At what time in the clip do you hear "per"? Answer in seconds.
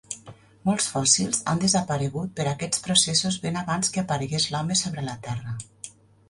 2.39-2.45